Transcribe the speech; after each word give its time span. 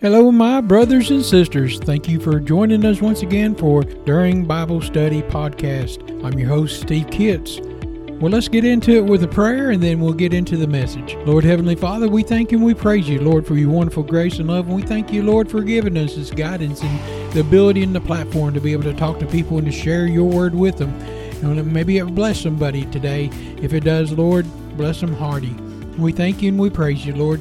Hello, 0.00 0.30
my 0.30 0.60
brothers 0.60 1.10
and 1.10 1.24
sisters. 1.24 1.80
Thank 1.80 2.08
you 2.08 2.20
for 2.20 2.38
joining 2.38 2.84
us 2.84 3.02
once 3.02 3.22
again 3.22 3.56
for 3.56 3.82
During 3.82 4.44
Bible 4.44 4.80
Study 4.80 5.22
Podcast. 5.22 6.24
I'm 6.24 6.38
your 6.38 6.48
host, 6.48 6.82
Steve 6.82 7.10
Kitts. 7.10 7.58
Well, 8.20 8.30
let's 8.30 8.46
get 8.46 8.64
into 8.64 8.92
it 8.92 9.04
with 9.04 9.24
a 9.24 9.28
prayer 9.28 9.70
and 9.70 9.82
then 9.82 9.98
we'll 9.98 10.12
get 10.12 10.32
into 10.32 10.56
the 10.56 10.68
message. 10.68 11.16
Lord 11.26 11.42
Heavenly 11.42 11.74
Father, 11.74 12.06
we 12.06 12.22
thank 12.22 12.52
you 12.52 12.58
and 12.58 12.64
we 12.64 12.74
praise 12.74 13.08
you, 13.08 13.20
Lord, 13.20 13.44
for 13.44 13.56
your 13.56 13.70
wonderful 13.70 14.04
grace 14.04 14.38
and 14.38 14.46
love. 14.46 14.68
And 14.68 14.76
we 14.76 14.82
thank 14.82 15.12
you, 15.12 15.24
Lord, 15.24 15.50
for 15.50 15.62
giving 15.62 15.98
us 15.98 16.14
this 16.14 16.30
guidance 16.30 16.80
and 16.80 17.32
the 17.32 17.40
ability 17.40 17.82
and 17.82 17.92
the 17.92 18.00
platform 18.00 18.54
to 18.54 18.60
be 18.60 18.72
able 18.72 18.84
to 18.84 18.94
talk 18.94 19.18
to 19.18 19.26
people 19.26 19.58
and 19.58 19.66
to 19.66 19.72
share 19.72 20.06
your 20.06 20.30
word 20.30 20.54
with 20.54 20.78
them. 20.78 20.90
And 21.42 21.72
maybe 21.72 21.98
it 21.98 22.04
will 22.04 22.12
bless 22.12 22.40
somebody 22.40 22.84
today. 22.92 23.30
If 23.60 23.72
it 23.72 23.80
does, 23.80 24.12
Lord, 24.12 24.46
bless 24.76 25.00
them 25.00 25.12
hearty. 25.12 25.56
We 25.98 26.12
thank 26.12 26.40
you 26.40 26.50
and 26.50 26.60
we 26.60 26.70
praise 26.70 27.04
you, 27.04 27.16
Lord. 27.16 27.40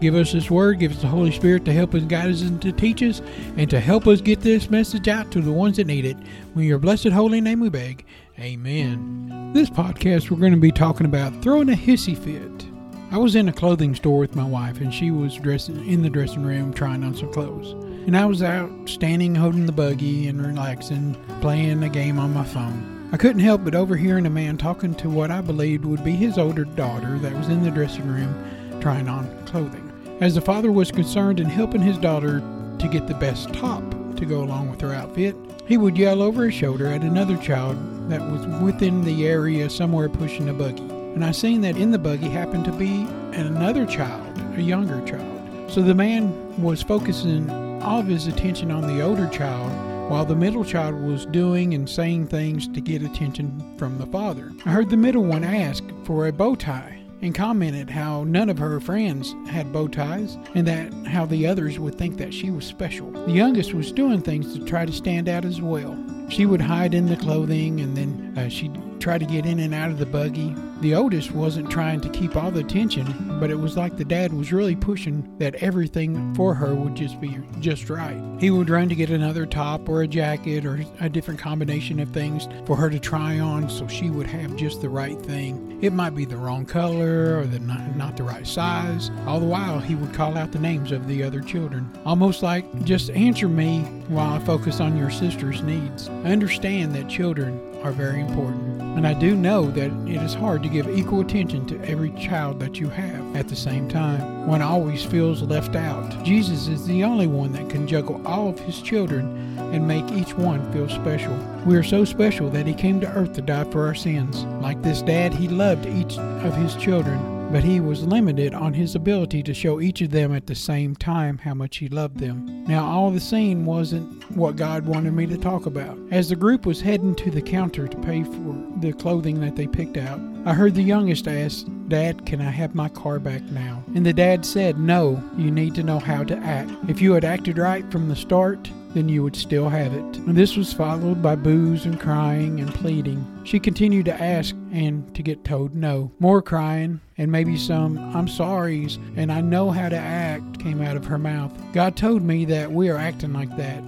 Give 0.00 0.14
us 0.14 0.32
this 0.32 0.48
word, 0.48 0.78
give 0.78 0.92
us 0.92 1.02
the 1.02 1.08
Holy 1.08 1.32
Spirit 1.32 1.64
to 1.64 1.72
help 1.72 1.92
us, 1.92 2.04
guide 2.04 2.30
us, 2.30 2.42
and 2.42 2.62
to 2.62 2.70
teach 2.70 3.02
us, 3.02 3.20
and 3.56 3.68
to 3.68 3.80
help 3.80 4.06
us 4.06 4.20
get 4.20 4.40
this 4.40 4.70
message 4.70 5.08
out 5.08 5.32
to 5.32 5.40
the 5.40 5.50
ones 5.50 5.76
that 5.76 5.88
need 5.88 6.04
it. 6.04 6.16
In 6.54 6.62
your 6.62 6.78
blessed 6.78 7.08
holy 7.08 7.40
name 7.40 7.58
we 7.58 7.68
beg. 7.68 8.04
Amen. 8.38 9.50
This 9.54 9.68
podcast, 9.68 10.30
we're 10.30 10.38
going 10.38 10.52
to 10.52 10.58
be 10.58 10.70
talking 10.70 11.06
about 11.06 11.42
throwing 11.42 11.68
a 11.70 11.76
hissy 11.76 12.16
fit. 12.16 12.68
I 13.10 13.18
was 13.18 13.34
in 13.34 13.48
a 13.48 13.52
clothing 13.52 13.92
store 13.96 14.20
with 14.20 14.36
my 14.36 14.44
wife, 14.44 14.80
and 14.80 14.94
she 14.94 15.10
was 15.10 15.34
dressing 15.34 15.84
in 15.88 16.02
the 16.02 16.10
dressing 16.10 16.44
room 16.44 16.72
trying 16.72 17.02
on 17.02 17.16
some 17.16 17.32
clothes. 17.32 17.72
And 18.06 18.16
I 18.16 18.24
was 18.24 18.40
out 18.40 18.70
standing, 18.88 19.34
holding 19.34 19.66
the 19.66 19.72
buggy, 19.72 20.28
and 20.28 20.46
relaxing, 20.46 21.16
playing 21.40 21.82
a 21.82 21.88
game 21.88 22.20
on 22.20 22.32
my 22.32 22.44
phone. 22.44 23.10
I 23.12 23.16
couldn't 23.16 23.40
help 23.40 23.64
but 23.64 23.74
overhearing 23.74 24.26
a 24.26 24.30
man 24.30 24.58
talking 24.58 24.94
to 24.96 25.10
what 25.10 25.32
I 25.32 25.40
believed 25.40 25.84
would 25.84 26.04
be 26.04 26.12
his 26.12 26.38
older 26.38 26.64
daughter 26.64 27.18
that 27.18 27.32
was 27.32 27.48
in 27.48 27.64
the 27.64 27.70
dressing 27.70 28.06
room 28.06 28.80
trying 28.80 29.08
on 29.08 29.44
clothing 29.46 29.87
as 30.20 30.34
the 30.34 30.40
father 30.40 30.72
was 30.72 30.90
concerned 30.90 31.38
in 31.38 31.46
helping 31.46 31.80
his 31.80 31.96
daughter 31.96 32.40
to 32.78 32.88
get 32.88 33.06
the 33.06 33.14
best 33.14 33.52
top 33.54 33.82
to 34.16 34.26
go 34.26 34.42
along 34.42 34.70
with 34.70 34.80
her 34.80 34.92
outfit, 34.92 35.36
he 35.66 35.76
would 35.76 35.96
yell 35.96 36.22
over 36.22 36.44
his 36.44 36.54
shoulder 36.54 36.86
at 36.86 37.02
another 37.02 37.36
child 37.36 37.76
that 38.10 38.20
was 38.20 38.46
within 38.62 39.04
the 39.04 39.26
area 39.26 39.70
somewhere 39.70 40.08
pushing 40.08 40.48
a 40.48 40.52
buggy. 40.52 40.82
And 40.82 41.24
I 41.24 41.30
seen 41.30 41.60
that 41.60 41.76
in 41.76 41.90
the 41.90 41.98
buggy 41.98 42.28
happened 42.28 42.64
to 42.64 42.72
be 42.72 43.06
another 43.32 43.86
child, 43.86 44.38
a 44.56 44.62
younger 44.62 45.04
child. 45.06 45.70
So 45.70 45.82
the 45.82 45.94
man 45.94 46.60
was 46.60 46.82
focusing 46.82 47.48
all 47.82 48.00
of 48.00 48.06
his 48.06 48.26
attention 48.26 48.70
on 48.70 48.86
the 48.86 49.02
older 49.02 49.28
child 49.28 49.70
while 50.10 50.24
the 50.24 50.34
middle 50.34 50.64
child 50.64 50.94
was 50.94 51.26
doing 51.26 51.74
and 51.74 51.88
saying 51.88 52.26
things 52.26 52.66
to 52.68 52.80
get 52.80 53.02
attention 53.02 53.76
from 53.76 53.98
the 53.98 54.06
father. 54.06 54.50
I 54.64 54.70
heard 54.70 54.90
the 54.90 54.96
middle 54.96 55.22
one 55.22 55.44
ask 55.44 55.84
for 56.04 56.26
a 56.26 56.32
bow 56.32 56.54
tie 56.54 56.97
and 57.20 57.34
commented 57.34 57.90
how 57.90 58.24
none 58.24 58.48
of 58.48 58.58
her 58.58 58.80
friends 58.80 59.34
had 59.48 59.72
bow 59.72 59.88
ties 59.88 60.36
and 60.54 60.66
that 60.66 60.92
how 61.06 61.26
the 61.26 61.46
others 61.46 61.78
would 61.78 61.96
think 61.96 62.16
that 62.16 62.32
she 62.32 62.50
was 62.50 62.64
special. 62.64 63.10
The 63.10 63.32
youngest 63.32 63.74
was 63.74 63.92
doing 63.92 64.20
things 64.20 64.54
to 64.54 64.64
try 64.64 64.86
to 64.86 64.92
stand 64.92 65.28
out 65.28 65.44
as 65.44 65.60
well. 65.60 65.96
She 66.28 66.46
would 66.46 66.60
hide 66.60 66.94
in 66.94 67.06
the 67.06 67.16
clothing 67.16 67.80
and 67.80 67.96
then 67.96 68.34
uh, 68.36 68.48
she'd 68.48 68.76
try 69.00 69.18
to 69.18 69.24
get 69.24 69.46
in 69.46 69.58
and 69.58 69.74
out 69.74 69.90
of 69.90 69.98
the 69.98 70.06
buggy. 70.06 70.54
The 70.80 70.94
oldest 70.94 71.32
wasn't 71.32 71.70
trying 71.70 72.00
to 72.02 72.08
keep 72.08 72.36
all 72.36 72.52
the 72.52 72.60
attention, 72.60 73.38
but 73.40 73.50
it 73.50 73.58
was 73.58 73.76
like 73.76 73.96
the 73.96 74.04
dad 74.04 74.32
was 74.32 74.52
really 74.52 74.76
pushing 74.76 75.36
that 75.38 75.56
everything 75.56 76.32
for 76.36 76.54
her 76.54 76.72
would 76.72 76.94
just 76.94 77.20
be 77.20 77.36
just 77.58 77.90
right. 77.90 78.16
He 78.38 78.50
would 78.50 78.70
run 78.70 78.88
to 78.88 78.94
get 78.94 79.10
another 79.10 79.44
top 79.44 79.88
or 79.88 80.02
a 80.02 80.06
jacket 80.06 80.64
or 80.64 80.84
a 81.00 81.08
different 81.08 81.40
combination 81.40 81.98
of 81.98 82.10
things 82.10 82.46
for 82.64 82.76
her 82.76 82.90
to 82.90 83.00
try 83.00 83.40
on 83.40 83.68
so 83.68 83.88
she 83.88 84.08
would 84.08 84.28
have 84.28 84.54
just 84.54 84.80
the 84.80 84.88
right 84.88 85.20
thing. 85.20 85.80
It 85.82 85.92
might 85.92 86.14
be 86.14 86.24
the 86.24 86.36
wrong 86.36 86.64
color 86.64 87.40
or 87.40 87.46
the 87.46 87.58
not, 87.58 87.96
not 87.96 88.16
the 88.16 88.22
right 88.22 88.46
size. 88.46 89.10
All 89.26 89.40
the 89.40 89.46
while, 89.46 89.80
he 89.80 89.96
would 89.96 90.14
call 90.14 90.38
out 90.38 90.52
the 90.52 90.60
names 90.60 90.92
of 90.92 91.08
the 91.08 91.24
other 91.24 91.40
children, 91.40 91.90
almost 92.04 92.44
like, 92.44 92.84
just 92.84 93.10
answer 93.10 93.48
me 93.48 93.80
while 94.06 94.34
I 94.34 94.38
focus 94.44 94.78
on 94.78 94.96
your 94.96 95.10
sister's 95.10 95.60
needs. 95.62 96.08
I 96.08 96.30
understand 96.30 96.94
that 96.94 97.08
children 97.08 97.60
are 97.82 97.92
very 97.92 98.20
important. 98.20 98.80
And 98.98 99.06
I 99.06 99.14
do 99.14 99.36
know 99.36 99.70
that 99.70 99.92
it 100.08 100.20
is 100.20 100.34
hard 100.34 100.64
to 100.64 100.67
give 100.68 100.88
equal 100.88 101.20
attention 101.20 101.66
to 101.66 101.80
every 101.84 102.10
child 102.12 102.60
that 102.60 102.78
you 102.78 102.88
have 102.88 103.36
at 103.36 103.48
the 103.48 103.56
same 103.56 103.88
time. 103.88 104.46
One 104.46 104.62
always 104.62 105.04
feels 105.04 105.42
left 105.42 105.76
out. 105.76 106.24
Jesus 106.24 106.68
is 106.68 106.86
the 106.86 107.04
only 107.04 107.26
one 107.26 107.52
that 107.52 107.70
can 107.70 107.86
juggle 107.86 108.26
all 108.26 108.48
of 108.48 108.58
his 108.60 108.80
children 108.80 109.58
and 109.72 109.86
make 109.86 110.10
each 110.12 110.34
one 110.34 110.72
feel 110.72 110.88
special. 110.88 111.36
We 111.66 111.76
are 111.76 111.82
so 111.82 112.04
special 112.04 112.48
that 112.50 112.66
he 112.66 112.74
came 112.74 113.00
to 113.00 113.12
earth 113.12 113.34
to 113.34 113.42
die 113.42 113.64
for 113.64 113.86
our 113.86 113.94
sins. 113.94 114.44
Like 114.62 114.82
this 114.82 115.02
dad, 115.02 115.34
he 115.34 115.48
loved 115.48 115.86
each 115.86 116.16
of 116.18 116.54
his 116.56 116.74
children 116.76 117.38
but 117.50 117.64
he 117.64 117.80
was 117.80 118.06
limited 118.06 118.52
on 118.52 118.74
his 118.74 118.94
ability 118.94 119.42
to 119.42 119.54
show 119.54 119.80
each 119.80 120.02
of 120.02 120.10
them 120.10 120.34
at 120.34 120.46
the 120.46 120.54
same 120.54 120.94
time 120.94 121.38
how 121.38 121.54
much 121.54 121.78
he 121.78 121.88
loved 121.88 122.18
them. 122.18 122.64
Now, 122.66 122.84
all 122.84 123.10
the 123.10 123.20
scene 123.20 123.64
wasn't 123.64 124.30
what 124.36 124.56
God 124.56 124.84
wanted 124.84 125.14
me 125.14 125.26
to 125.26 125.38
talk 125.38 125.64
about. 125.64 125.98
As 126.10 126.28
the 126.28 126.36
group 126.36 126.66
was 126.66 126.80
heading 126.80 127.14
to 127.14 127.30
the 127.30 127.40
counter 127.40 127.88
to 127.88 127.96
pay 127.98 128.22
for 128.22 128.66
the 128.80 128.92
clothing 128.92 129.40
that 129.40 129.56
they 129.56 129.66
picked 129.66 129.96
out, 129.96 130.20
I 130.48 130.54
heard 130.54 130.74
the 130.74 130.82
youngest 130.82 131.28
ask, 131.28 131.66
Dad, 131.88 132.24
can 132.24 132.40
I 132.40 132.48
have 132.48 132.74
my 132.74 132.88
car 132.88 133.18
back 133.18 133.42
now? 133.42 133.84
And 133.94 134.06
the 134.06 134.14
dad 134.14 134.46
said, 134.46 134.78
No, 134.78 135.22
you 135.36 135.50
need 135.50 135.74
to 135.74 135.82
know 135.82 135.98
how 135.98 136.24
to 136.24 136.38
act. 136.38 136.70
If 136.88 137.02
you 137.02 137.12
had 137.12 137.22
acted 137.22 137.58
right 137.58 137.84
from 137.92 138.08
the 138.08 138.16
start, 138.16 138.70
then 138.94 139.10
you 139.10 139.22
would 139.22 139.36
still 139.36 139.68
have 139.68 139.92
it. 139.92 140.16
And 140.16 140.34
this 140.34 140.56
was 140.56 140.72
followed 140.72 141.22
by 141.22 141.36
boos 141.36 141.84
and 141.84 142.00
crying 142.00 142.60
and 142.60 142.72
pleading. 142.72 143.42
She 143.44 143.60
continued 143.60 144.06
to 144.06 144.22
ask 144.22 144.54
and 144.72 145.14
to 145.14 145.22
get 145.22 145.44
told 145.44 145.74
no. 145.74 146.12
More 146.18 146.40
crying 146.40 147.02
and 147.18 147.30
maybe 147.30 147.58
some 147.58 147.98
I'm 148.16 148.26
sorry's 148.26 148.98
and 149.16 149.30
I 149.30 149.42
know 149.42 149.70
how 149.70 149.90
to 149.90 149.98
act 149.98 150.60
came 150.60 150.80
out 150.80 150.96
of 150.96 151.04
her 151.04 151.18
mouth. 151.18 151.52
God 151.74 151.94
told 151.94 152.22
me 152.22 152.46
that 152.46 152.72
we 152.72 152.88
are 152.88 152.96
acting 152.96 153.34
like 153.34 153.54
that. 153.58 153.82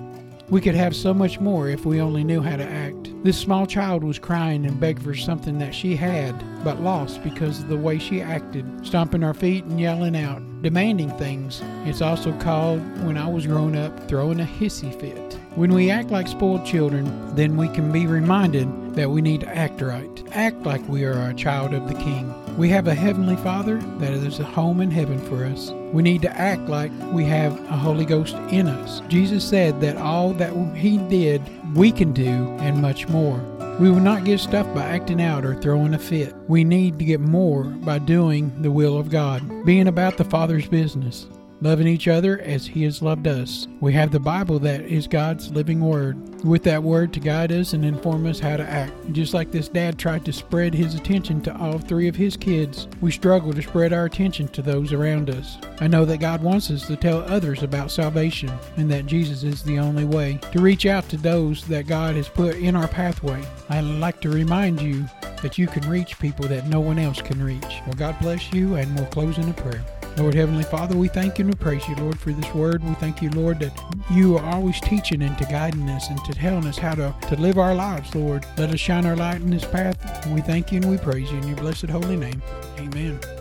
We 0.50 0.60
could 0.60 0.74
have 0.74 0.96
so 0.96 1.14
much 1.14 1.38
more 1.38 1.68
if 1.68 1.86
we 1.86 2.00
only 2.00 2.24
knew 2.24 2.42
how 2.42 2.56
to 2.56 2.64
act. 2.64 3.12
This 3.22 3.38
small 3.38 3.66
child 3.66 4.02
was 4.02 4.18
crying 4.18 4.66
and 4.66 4.80
begged 4.80 5.00
for 5.00 5.14
something 5.14 5.58
that 5.58 5.72
she 5.72 5.94
had, 5.94 6.34
but 6.64 6.82
lost 6.82 7.22
because 7.22 7.60
of 7.60 7.68
the 7.68 7.76
way 7.76 8.00
she 8.00 8.20
acted, 8.20 8.66
stomping 8.84 9.22
her 9.22 9.32
feet 9.32 9.62
and 9.64 9.80
yelling 9.80 10.16
out, 10.16 10.42
demanding 10.62 11.10
things. 11.18 11.62
It's 11.84 12.02
also 12.02 12.32
called, 12.38 12.80
when 13.04 13.16
I 13.16 13.28
was 13.28 13.46
growing 13.46 13.76
up, 13.76 14.08
throwing 14.08 14.40
a 14.40 14.44
hissy 14.44 14.98
fit. 14.98 15.38
When 15.54 15.72
we 15.72 15.90
act 15.90 16.10
like 16.10 16.28
spoiled 16.28 16.64
children, 16.64 17.34
then 17.34 17.56
we 17.56 17.68
can 17.68 17.90
be 17.90 18.06
reminded 18.06 18.94
that 18.94 19.10
we 19.10 19.20
need 19.20 19.40
to 19.40 19.56
act 19.56 19.80
right. 19.80 20.06
Act 20.32 20.62
like 20.62 20.86
we 20.88 21.04
are 21.04 21.28
a 21.28 21.34
child 21.34 21.74
of 21.74 21.88
the 21.88 21.94
King. 21.94 22.32
We 22.56 22.68
have 22.68 22.86
a 22.86 22.94
Heavenly 22.94 23.36
Father 23.36 23.78
that 23.98 24.12
is 24.12 24.38
a 24.38 24.44
home 24.44 24.80
in 24.80 24.90
heaven 24.90 25.18
for 25.18 25.44
us. 25.44 25.70
We 25.92 26.02
need 26.02 26.22
to 26.22 26.36
act 26.36 26.62
like 26.68 26.92
we 27.12 27.24
have 27.24 27.58
a 27.70 27.76
Holy 27.76 28.04
Ghost 28.04 28.36
in 28.50 28.68
us. 28.68 29.00
Jesus 29.08 29.48
said 29.48 29.80
that 29.80 29.96
all 29.96 30.32
that 30.34 30.52
He 30.76 30.98
did, 30.98 31.42
we 31.74 31.90
can 31.90 32.12
do, 32.12 32.28
and 32.60 32.80
much 32.80 33.08
more. 33.08 33.40
We 33.78 33.90
will 33.90 34.00
not 34.00 34.24
get 34.24 34.40
stuff 34.40 34.66
by 34.74 34.82
acting 34.82 35.22
out 35.22 35.44
or 35.44 35.54
throwing 35.54 35.94
a 35.94 35.98
fit. 35.98 36.34
We 36.48 36.64
need 36.64 36.98
to 36.98 37.04
get 37.04 37.20
more 37.20 37.64
by 37.64 37.98
doing 37.98 38.52
the 38.62 38.70
will 38.70 38.98
of 38.98 39.10
God, 39.10 39.64
being 39.64 39.88
about 39.88 40.16
the 40.16 40.24
Father's 40.24 40.68
business 40.68 41.28
loving 41.60 41.86
each 41.86 42.08
other 42.08 42.40
as 42.40 42.66
He 42.66 42.84
has 42.84 43.02
loved 43.02 43.26
us. 43.26 43.66
We 43.80 43.92
have 43.92 44.10
the 44.10 44.20
Bible 44.20 44.58
that 44.60 44.82
is 44.82 45.06
God's 45.06 45.50
living 45.50 45.80
Word, 45.80 46.16
with 46.44 46.62
that 46.64 46.82
Word 46.82 47.12
to 47.12 47.20
guide 47.20 47.52
us 47.52 47.72
and 47.72 47.84
inform 47.84 48.26
us 48.26 48.38
how 48.38 48.56
to 48.56 48.62
act. 48.62 48.92
Just 49.12 49.34
like 49.34 49.50
this 49.50 49.68
dad 49.68 49.98
tried 49.98 50.24
to 50.24 50.32
spread 50.32 50.74
his 50.74 50.94
attention 50.94 51.40
to 51.42 51.56
all 51.56 51.78
three 51.78 52.08
of 52.08 52.16
his 52.16 52.36
kids, 52.36 52.88
we 53.00 53.10
struggle 53.10 53.52
to 53.52 53.62
spread 53.62 53.92
our 53.92 54.04
attention 54.04 54.48
to 54.48 54.62
those 54.62 54.92
around 54.92 55.30
us. 55.30 55.58
I 55.80 55.86
know 55.86 56.04
that 56.04 56.20
God 56.20 56.42
wants 56.42 56.70
us 56.70 56.86
to 56.86 56.96
tell 56.96 57.18
others 57.18 57.62
about 57.62 57.90
salvation 57.90 58.50
and 58.76 58.90
that 58.90 59.06
Jesus 59.06 59.42
is 59.42 59.62
the 59.62 59.78
only 59.78 60.04
way 60.04 60.38
to 60.52 60.60
reach 60.60 60.86
out 60.86 61.08
to 61.10 61.16
those 61.16 61.64
that 61.66 61.86
God 61.86 62.16
has 62.16 62.28
put 62.28 62.56
in 62.56 62.76
our 62.76 62.88
pathway. 62.88 63.42
I'd 63.68 63.84
like 63.84 64.20
to 64.22 64.30
remind 64.30 64.80
you 64.80 65.06
that 65.42 65.58
you 65.58 65.66
can 65.66 65.88
reach 65.88 66.18
people 66.18 66.46
that 66.48 66.66
no 66.66 66.80
one 66.80 66.98
else 66.98 67.20
can 67.22 67.42
reach. 67.42 67.80
Well, 67.86 67.94
God 67.96 68.16
bless 68.20 68.52
you, 68.52 68.74
and 68.74 68.94
we'll 68.94 69.06
close 69.06 69.38
in 69.38 69.48
a 69.48 69.54
prayer. 69.54 69.84
Lord 70.16 70.34
Heavenly 70.34 70.64
Father, 70.64 70.96
we 70.96 71.08
thank 71.08 71.38
you 71.38 71.44
and 71.44 71.54
we 71.54 71.58
praise 71.58 71.86
you, 71.88 71.94
Lord, 71.96 72.18
for 72.18 72.32
this 72.32 72.54
word. 72.54 72.84
We 72.84 72.94
thank 72.94 73.22
you, 73.22 73.30
Lord, 73.30 73.60
that 73.60 73.72
you 74.10 74.36
are 74.36 74.44
always 74.44 74.80
teaching 74.80 75.22
and 75.22 75.36
to 75.38 75.44
guiding 75.44 75.88
us 75.88 76.08
and 76.08 76.22
to 76.24 76.32
telling 76.32 76.66
us 76.66 76.78
how 76.78 76.94
to, 76.94 77.14
to 77.28 77.36
live 77.36 77.58
our 77.58 77.74
lives, 77.74 78.14
Lord. 78.14 78.44
Let 78.58 78.70
us 78.70 78.80
shine 78.80 79.06
our 79.06 79.16
light 79.16 79.40
in 79.40 79.50
this 79.50 79.64
path. 79.64 80.26
We 80.28 80.40
thank 80.40 80.72
you 80.72 80.80
and 80.80 80.90
we 80.90 80.98
praise 80.98 81.30
you 81.30 81.38
in 81.38 81.48
your 81.48 81.56
blessed 81.56 81.90
holy 81.90 82.16
name. 82.16 82.42
Amen. 82.78 83.39